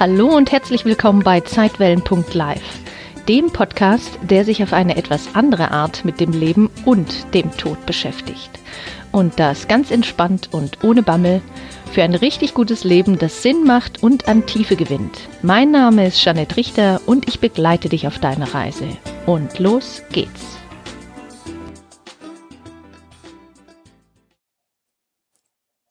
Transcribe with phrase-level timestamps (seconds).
[0.00, 2.80] Hallo und herzlich willkommen bei Zeitwellen.live,
[3.28, 7.86] dem Podcast, der sich auf eine etwas andere Art mit dem Leben und dem Tod
[7.86, 8.50] beschäftigt.
[9.12, 11.42] Und das ganz entspannt und ohne Bammel
[11.92, 15.28] für ein richtig gutes Leben, das Sinn macht und an Tiefe gewinnt.
[15.42, 18.88] Mein Name ist Janette Richter und ich begleite dich auf deiner Reise.
[19.26, 20.58] Und los geht's.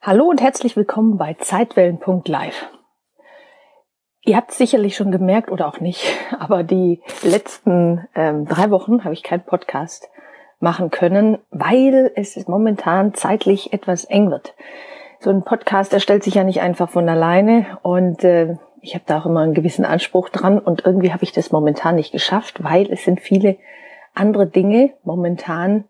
[0.01, 2.67] Hallo und herzlich willkommen bei Zeitwellen.live.
[4.25, 6.05] Ihr habt sicherlich schon gemerkt oder auch nicht,
[6.39, 10.09] aber die letzten ähm, drei Wochen habe ich keinen Podcast
[10.59, 14.55] machen können, weil es momentan zeitlich etwas eng wird.
[15.19, 19.19] So ein Podcast erstellt sich ja nicht einfach von alleine und äh, ich habe da
[19.19, 22.89] auch immer einen gewissen Anspruch dran und irgendwie habe ich das momentan nicht geschafft, weil
[22.91, 23.57] es sind viele
[24.13, 25.83] andere Dinge momentan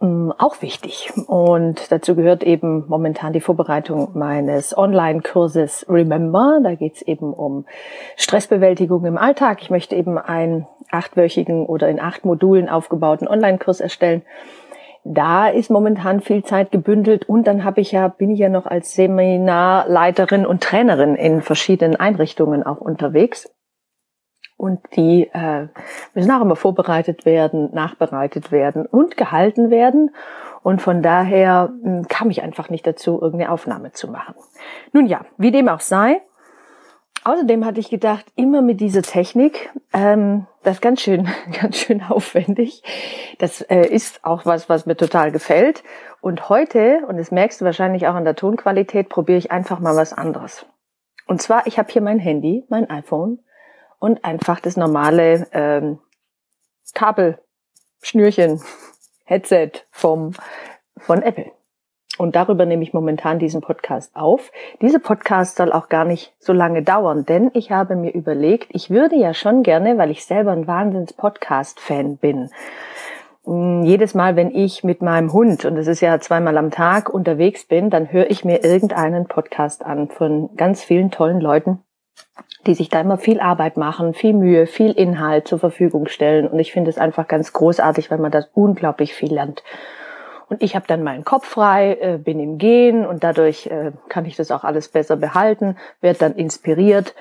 [0.00, 1.12] auch wichtig.
[1.26, 6.60] Und dazu gehört eben momentan die Vorbereitung meines Online-Kurses Remember.
[6.62, 7.66] Da geht es eben um
[8.16, 9.62] Stressbewältigung im Alltag.
[9.62, 14.22] Ich möchte eben einen achtwöchigen oder in acht Modulen aufgebauten Online-Kurs erstellen.
[15.04, 18.66] Da ist momentan viel Zeit gebündelt und dann habe ich ja, bin ich ja noch
[18.66, 23.50] als Seminarleiterin und Trainerin in verschiedenen Einrichtungen auch unterwegs
[24.58, 25.68] und die äh,
[26.14, 30.10] müssen auch immer vorbereitet werden, nachbereitet werden und gehalten werden.
[30.62, 34.34] Und von daher mh, hm, kam ich einfach nicht dazu, irgendeine Aufnahme zu machen.
[34.92, 36.20] Nun ja, wie dem auch sei.
[37.24, 41.28] Außerdem hatte ich gedacht, immer mit dieser Technik, ähm, das ist ganz schön,
[41.60, 42.82] ganz schön aufwendig.
[43.38, 45.84] Das äh, ist auch was, was mir total gefällt.
[46.20, 49.94] Und heute, und das merkst du wahrscheinlich auch an der Tonqualität, probiere ich einfach mal
[49.94, 50.66] was anderes.
[51.28, 53.38] Und zwar, ich habe hier mein Handy, mein iPhone
[53.98, 55.98] und einfach das normale ähm,
[56.94, 57.38] Kabel,
[58.02, 58.60] Schnürchen,
[59.24, 60.32] Headset vom,
[60.98, 61.52] von Apple.
[62.18, 64.50] Und darüber nehme ich momentan diesen Podcast auf.
[64.82, 68.90] Dieser Podcast soll auch gar nicht so lange dauern, denn ich habe mir überlegt, ich
[68.90, 72.50] würde ja schon gerne, weil ich selber ein Wahnsinns-Podcast-Fan bin,
[73.44, 77.08] mm, jedes Mal, wenn ich mit meinem Hund, und das ist ja zweimal am Tag,
[77.08, 81.84] unterwegs bin, dann höre ich mir irgendeinen Podcast an von ganz vielen tollen Leuten,
[82.66, 86.46] die sich da immer viel Arbeit machen, viel Mühe, viel Inhalt zur Verfügung stellen.
[86.48, 89.62] Und ich finde es einfach ganz großartig, weil man das unglaublich viel lernt.
[90.48, 94.24] Und ich habe dann meinen Kopf frei, äh, bin im Gehen und dadurch äh, kann
[94.24, 97.14] ich das auch alles besser behalten, werde dann inspiriert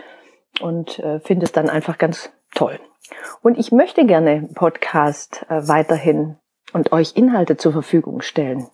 [0.62, 2.80] und äh, finde es dann einfach ganz toll.
[3.42, 6.36] Und ich möchte gerne Podcast weiterhin
[6.74, 8.68] und euch Inhalte zur Verfügung stellen.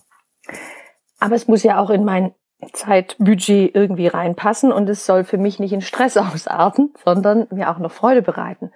[1.20, 2.34] Aber es muss ja auch in mein
[2.72, 7.80] Zeitbudget irgendwie reinpassen und es soll für mich nicht in Stress ausarten, sondern mir auch
[7.80, 8.72] noch Freude bereiten.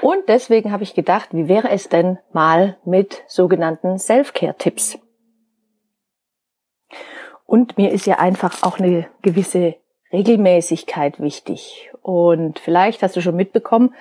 [0.00, 4.98] Und deswegen habe ich gedacht, wie wäre es denn mal mit sogenannten Self-Care-Tipps?
[7.46, 9.76] Und mir ist ja einfach auch eine gewisse
[10.12, 11.90] Regelmäßigkeit wichtig.
[12.02, 13.94] Und vielleicht hast du schon mitbekommen,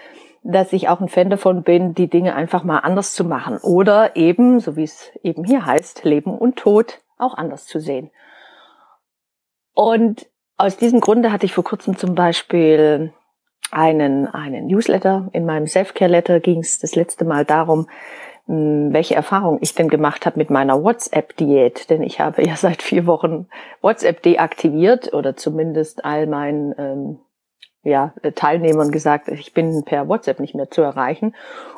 [0.44, 3.58] dass ich auch ein Fan davon bin, die Dinge einfach mal anders zu machen.
[3.58, 8.10] Oder eben, so wie es eben hier heißt, Leben und Tod auch anders zu sehen.
[9.74, 10.28] Und
[10.58, 13.14] aus diesem Grunde hatte ich vor kurzem zum Beispiel
[13.72, 15.30] einen, einen Newsletter.
[15.34, 17.88] In meinem Self-Care-Letter ging es das letzte Mal darum,
[18.46, 21.90] hm, welche Erfahrung ich denn gemacht habe mit meiner WhatsApp-Diät.
[21.90, 23.48] Denn ich habe ja seit vier Wochen
[23.82, 27.20] WhatsApp deaktiviert oder zumindest all meinen ähm,
[27.84, 31.34] ja, Teilnehmern gesagt, ich bin per WhatsApp nicht mehr zu erreichen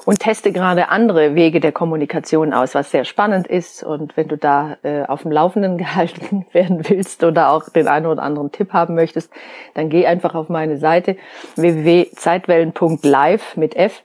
[0.06, 3.84] und teste gerade andere Wege der Kommunikation aus, was sehr spannend ist.
[3.84, 8.08] Und wenn du da äh, auf dem Laufenden gehalten werden willst oder auch den einen
[8.08, 9.32] oder anderen Tipp haben möchtest,
[9.76, 11.16] dann geh einfach auf meine Seite
[11.56, 14.04] www.zeitwellen.live mit F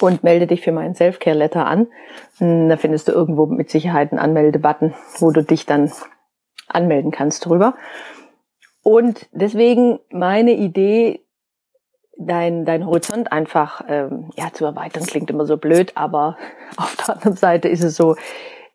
[0.00, 1.88] und melde dich für meinen Selfcare-Letter an.
[2.38, 5.90] Hm, da findest du irgendwo mit Sicherheit einen Anmeldebutton, wo du dich dann
[6.68, 7.74] anmelden kannst drüber.
[8.84, 11.23] Und deswegen meine Idee,
[12.18, 16.36] dein, dein Horizont einfach ähm, ja, zu erweitern, klingt immer so blöd, aber
[16.76, 18.16] auf der anderen Seite ist es so,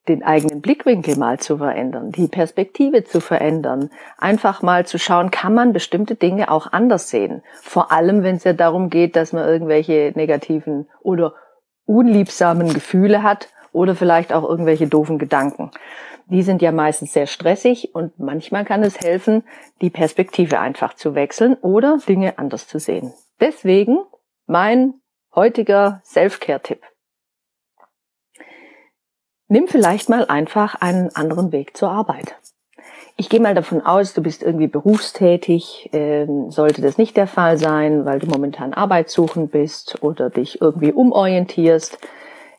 [0.07, 5.53] den eigenen Blickwinkel mal zu verändern, die Perspektive zu verändern, einfach mal zu schauen, kann
[5.53, 7.43] man bestimmte Dinge auch anders sehen.
[7.61, 11.35] Vor allem, wenn es ja darum geht, dass man irgendwelche negativen oder
[11.85, 15.71] unliebsamen Gefühle hat oder vielleicht auch irgendwelche doofen Gedanken.
[16.25, 19.43] Die sind ja meistens sehr stressig und manchmal kann es helfen,
[19.81, 23.13] die Perspektive einfach zu wechseln oder Dinge anders zu sehen.
[23.39, 23.99] Deswegen
[24.47, 24.95] mein
[25.33, 26.81] heutiger Self-Care-Tipp.
[29.47, 32.35] Nimm vielleicht mal einfach einen anderen Weg zur Arbeit.
[33.15, 35.89] Ich gehe mal davon aus, du bist irgendwie berufstätig.
[35.91, 40.91] Ähm, sollte das nicht der Fall sein, weil du momentan arbeitssuchend bist oder dich irgendwie
[40.91, 41.97] umorientierst,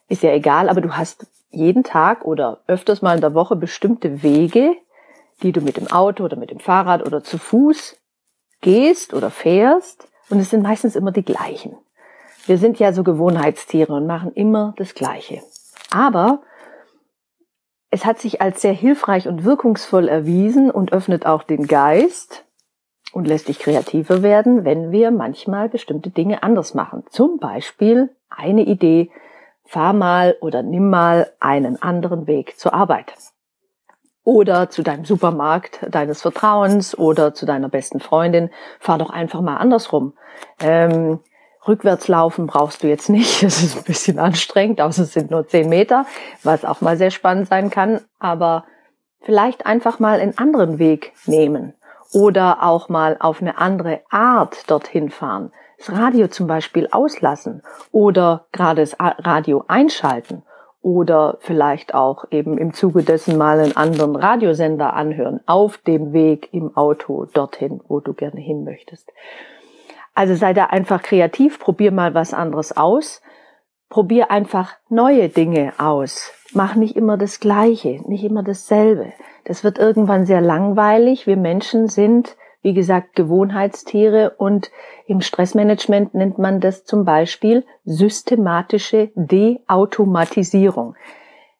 [0.08, 4.22] ist ja egal, aber du hast jeden Tag oder öfters mal in der Woche bestimmte
[4.22, 4.74] Wege,
[5.42, 7.96] die du mit dem Auto oder mit dem Fahrrad oder zu Fuß
[8.60, 11.76] gehst oder fährst und es sind meistens immer die gleichen.
[12.46, 15.42] Wir sind ja so Gewohnheitstiere und machen immer das Gleiche.
[15.90, 16.42] Aber
[17.90, 22.44] es hat sich als sehr hilfreich und wirkungsvoll erwiesen und öffnet auch den Geist
[23.12, 27.04] und lässt dich kreativer werden, wenn wir manchmal bestimmte Dinge anders machen.
[27.10, 29.10] Zum Beispiel eine Idee,
[29.64, 33.12] fahr mal oder nimm mal einen anderen Weg zur Arbeit.
[34.30, 38.50] Oder zu deinem Supermarkt deines Vertrauens oder zu deiner besten Freundin.
[38.78, 40.12] Fahr doch einfach mal andersrum.
[40.60, 41.18] Ähm,
[41.66, 43.42] Rückwärts laufen brauchst du jetzt nicht.
[43.42, 46.06] Es ist ein bisschen anstrengend, außer es sind nur zehn Meter,
[46.44, 48.02] was auch mal sehr spannend sein kann.
[48.20, 48.66] Aber
[49.20, 51.74] vielleicht einfach mal einen anderen Weg nehmen
[52.12, 55.50] oder auch mal auf eine andere Art dorthin fahren.
[55.76, 60.44] Das Radio zum Beispiel auslassen oder gerade das Radio einschalten
[60.82, 66.48] oder vielleicht auch eben im Zuge dessen mal einen anderen Radiosender anhören auf dem Weg
[66.52, 69.12] im Auto dorthin, wo du gerne hin möchtest.
[70.14, 73.22] Also sei da einfach kreativ, probier mal was anderes aus.
[73.88, 76.32] Probier einfach neue Dinge aus.
[76.52, 79.12] Mach nicht immer das Gleiche, nicht immer dasselbe.
[79.44, 81.26] Das wird irgendwann sehr langweilig.
[81.26, 84.70] Wir Menschen sind, wie gesagt, Gewohnheitstiere und
[85.06, 90.94] im Stressmanagement nennt man das zum Beispiel systematische Deautomatisierung.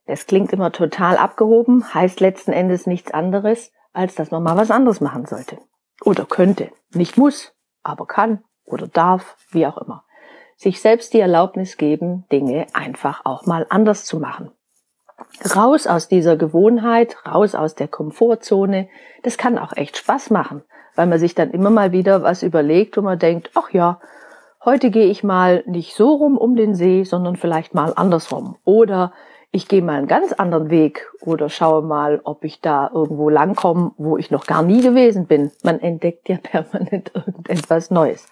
[0.06, 4.70] Das klingt immer total abgehoben, heißt letzten Endes nichts anderes, als dass man mal was
[4.70, 5.58] anderes machen sollte.
[6.04, 6.70] Oder könnte.
[6.92, 10.04] Nicht muss, aber kann oder darf, wie auch immer.
[10.56, 14.52] Sich selbst die Erlaubnis geben, Dinge einfach auch mal anders zu machen.
[15.54, 18.88] Raus aus dieser Gewohnheit, raus aus der Komfortzone.
[19.22, 20.62] Das kann auch echt Spaß machen,
[20.96, 24.00] weil man sich dann immer mal wieder was überlegt, wo man denkt, ach ja,
[24.64, 28.56] heute gehe ich mal nicht so rum um den See, sondern vielleicht mal andersrum.
[28.64, 29.12] Oder
[29.52, 33.92] ich gehe mal einen ganz anderen Weg oder schaue mal, ob ich da irgendwo langkomme,
[33.98, 35.50] wo ich noch gar nie gewesen bin.
[35.62, 38.28] Man entdeckt ja permanent irgendetwas Neues.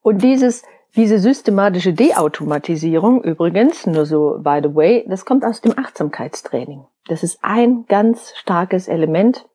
[0.00, 0.62] Und dieses,
[0.96, 6.84] diese systematische Deautomatisierung übrigens, nur so by the way, das kommt aus dem Achtsamkeitstraining.
[7.06, 9.46] Das ist ein ganz starkes Element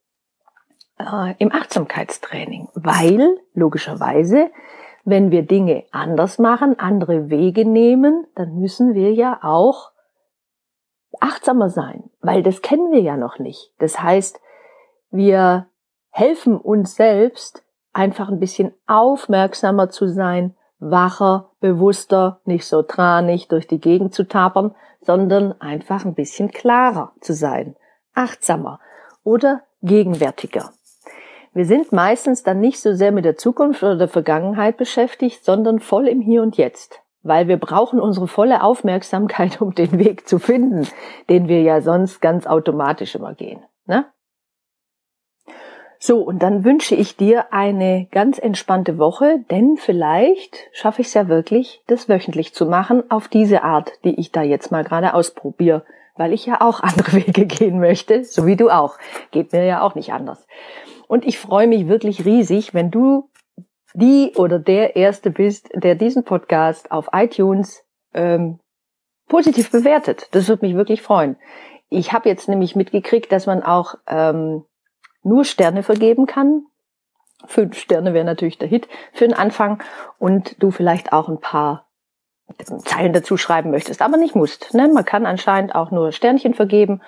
[0.99, 4.51] äh, im Achtsamkeitstraining, weil logischerweise,
[5.05, 9.91] wenn wir Dinge anders machen, andere Wege nehmen, dann müssen wir ja auch
[11.19, 13.71] achtsamer sein, weil das kennen wir ja noch nicht.
[13.79, 14.39] Das heißt,
[15.11, 15.67] wir
[16.09, 20.55] helfen uns selbst, einfach ein bisschen aufmerksamer zu sein,
[20.89, 27.13] wacher, bewusster, nicht so tranig durch die Gegend zu tapern, sondern einfach ein bisschen klarer
[27.21, 27.75] zu sein,
[28.13, 28.79] achtsamer
[29.23, 30.71] oder gegenwärtiger.
[31.53, 35.79] Wir sind meistens dann nicht so sehr mit der Zukunft oder der Vergangenheit beschäftigt, sondern
[35.79, 40.37] voll im Hier und Jetzt weil wir brauchen unsere volle Aufmerksamkeit, um den Weg zu
[40.39, 40.87] finden,
[41.29, 43.63] den wir ja sonst ganz automatisch immer gehen.
[43.85, 44.05] Ne?
[46.05, 51.13] So, und dann wünsche ich dir eine ganz entspannte Woche, denn vielleicht schaffe ich es
[51.13, 55.13] ja wirklich, das wöchentlich zu machen, auf diese Art, die ich da jetzt mal gerade
[55.13, 55.85] ausprobiere,
[56.17, 58.97] weil ich ja auch andere Wege gehen möchte, so wie du auch.
[59.31, 60.45] Geht mir ja auch nicht anders.
[61.07, 63.29] Und ich freue mich wirklich riesig, wenn du
[63.93, 68.59] die oder der Erste bist, der diesen Podcast auf iTunes ähm,
[69.29, 70.27] positiv bewertet.
[70.31, 71.37] Das würde mich wirklich freuen.
[71.87, 74.65] Ich habe jetzt nämlich mitgekriegt, dass man auch ähm,
[75.23, 76.65] nur Sterne vergeben kann.
[77.45, 79.81] Fünf Sterne wäre natürlich der Hit für den Anfang
[80.17, 81.87] und du vielleicht auch ein paar
[82.85, 84.73] Zeilen dazu schreiben möchtest, aber nicht musst.
[84.73, 84.87] Ne?
[84.87, 87.01] Man kann anscheinend auch nur Sternchen vergeben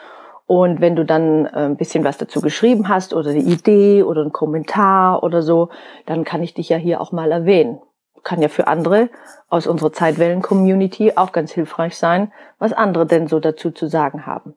[0.48, 4.22] und wenn du dann äh, ein bisschen was dazu geschrieben hast oder eine Idee oder
[4.22, 5.70] einen Kommentar oder so,
[6.06, 7.82] dann kann ich dich ja hier auch mal erwähnen.
[8.24, 9.10] Kann ja für andere
[9.50, 14.56] aus unserer Zeitwellen-Community auch ganz hilfreich sein, was andere denn so dazu zu sagen haben.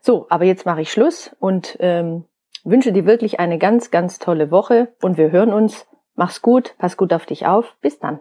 [0.00, 2.24] So, aber jetzt mache ich Schluss und ähm,
[2.66, 5.86] wünsche dir wirklich eine ganz, ganz tolle Woche und wir hören uns.
[6.14, 7.76] Mach's gut, pass gut auf dich auf.
[7.80, 8.20] Bis dann.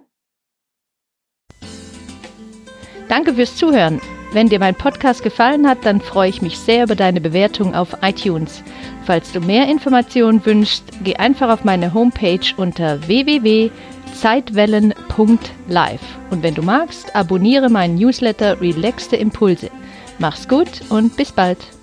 [3.09, 3.99] Danke fürs Zuhören.
[4.31, 7.95] Wenn dir mein Podcast gefallen hat, dann freue ich mich sehr über deine Bewertung auf
[8.01, 8.61] iTunes.
[9.05, 16.01] Falls du mehr Informationen wünschst, geh einfach auf meine Homepage unter www.zeitwellen.live.
[16.31, 19.69] Und wenn du magst, abonniere meinen Newsletter Relaxte Impulse.
[20.19, 21.74] Mach's gut und bis bald.